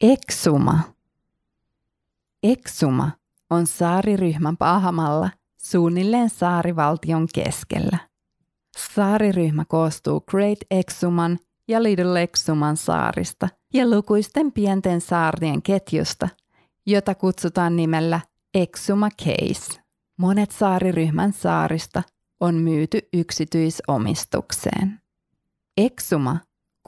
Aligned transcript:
Exuma. 0.00 0.78
Exuma 2.42 3.10
on 3.50 3.66
saariryhmän 3.66 4.56
Pahamalla 4.56 5.30
suunnilleen 5.56 6.30
saarivaltion 6.30 7.28
keskellä. 7.34 7.98
Saariryhmä 8.76 9.64
koostuu 9.64 10.20
Great 10.20 10.58
Exuman 10.70 11.38
ja 11.68 11.82
Little 11.82 12.22
Exuman 12.22 12.76
saarista 12.76 13.48
ja 13.74 13.90
lukuisten 13.90 14.52
pienten 14.52 15.00
saarien 15.00 15.62
ketjusta, 15.62 16.28
jota 16.86 17.14
kutsutaan 17.14 17.76
nimellä 17.76 18.20
Exuma 18.54 19.08
Case. 19.10 19.80
Monet 20.16 20.50
saariryhmän 20.50 21.32
saarista 21.32 22.02
on 22.40 22.54
myyty 22.54 22.98
yksityisomistukseen. 23.12 25.00
Exuma 25.76 26.36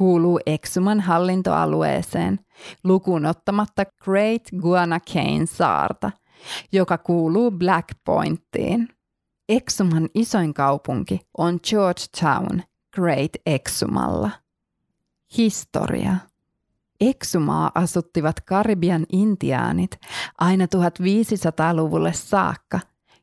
kuuluu 0.01 0.41
Exuman 0.47 1.01
hallintoalueeseen 1.01 2.39
lukuun 2.85 3.27
ottamatta 3.27 3.85
Great 4.05 4.43
Guanacane 4.61 5.47
saarta, 5.47 6.11
joka 6.73 6.99
kuuluu 6.99 7.51
Black 7.51 7.89
Pointiin. 8.05 8.89
Exuman 9.49 10.09
isoin 10.15 10.55
kaupunki 10.55 11.21
on 11.39 11.59
Georgetown 11.71 12.63
Great 12.95 13.31
Exumalla. 13.47 14.31
Historia. 15.37 16.17
Exumaa 17.01 17.71
asuttivat 17.75 18.41
Karibian 18.41 19.07
intiaanit 19.13 19.99
aina 20.39 20.65
1500-luvulle 20.65 22.13
saakka, 22.13 22.81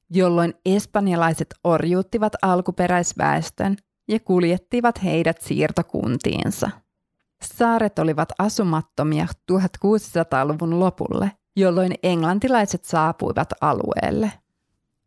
jolloin 0.09 0.53
espanjalaiset 0.65 1.55
orjuuttivat 1.63 2.33
alkuperäisväestön 2.41 3.77
ja 4.07 4.19
kuljettivat 4.19 5.03
heidät 5.03 5.41
siirtokuntiinsa. 5.41 6.69
Saaret 7.43 7.99
olivat 7.99 8.29
asumattomia 8.39 9.27
1600-luvun 9.51 10.79
lopulle, 10.79 11.31
jolloin 11.55 11.93
englantilaiset 12.03 12.85
saapuivat 12.85 13.49
alueelle. 13.61 14.31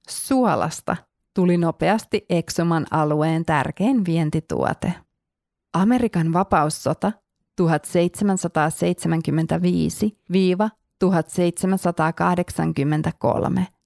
Suolasta 0.09 0.97
tuli 1.35 1.57
nopeasti 1.57 2.27
Exuman 2.29 2.87
alueen 2.91 3.45
tärkein 3.45 4.05
vientituote. 4.05 4.93
Amerikan 5.73 6.33
vapaussota 6.33 7.13
1785-1783 7.61 7.65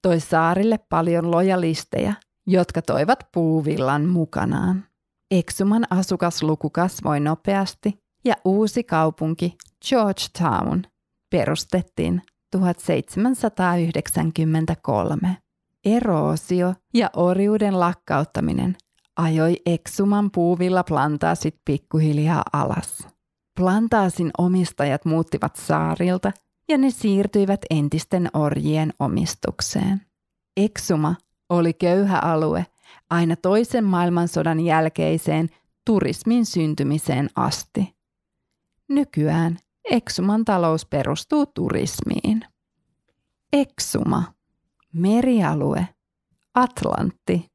toi 0.01 0.19
saarille 0.19 0.77
paljon 0.77 1.31
lojalisteja, 1.31 2.13
jotka 2.47 2.81
toivat 2.81 3.27
puuvillan 3.33 4.05
mukanaan. 4.05 4.85
Exuman 5.31 5.85
asukasluku 5.89 6.69
kasvoi 6.69 7.19
nopeasti 7.19 8.03
ja 8.25 8.35
uusi 8.45 8.83
kaupunki 8.83 9.55
Georgetown 9.89 10.81
perustettiin 11.29 12.21
1793. 12.51 15.37
Eroosio 15.85 16.73
ja 16.93 17.09
orjuuden 17.15 17.79
lakkauttaminen 17.79 18.77
ajoi 19.15 19.55
Exuman 19.65 20.31
puuvilla 20.31 20.83
plantaasit 20.83 21.55
pikkuhiljaa 21.65 22.43
alas. 22.53 23.07
Plantaasin 23.57 24.31
omistajat 24.37 25.05
muuttivat 25.05 25.55
saarilta 25.55 26.31
ja 26.69 26.77
ne 26.77 26.89
siirtyivät 26.89 27.61
entisten 27.69 28.29
orjien 28.33 28.93
omistukseen. 28.99 30.01
Exuma 30.57 31.15
oli 31.49 31.73
köyhä 31.73 32.19
alue 32.19 32.65
aina 33.09 33.35
toisen 33.35 33.83
maailmansodan 33.83 34.59
jälkeiseen 34.59 35.49
turismin 35.85 36.45
syntymiseen 36.45 37.29
asti. 37.35 37.95
Nykyään 38.89 39.57
Exuman 39.91 40.45
talous 40.45 40.85
perustuu 40.85 41.45
turismiin. 41.45 42.45
Exuma, 43.53 44.23
merialue, 44.93 45.87
Atlantti, 46.53 47.51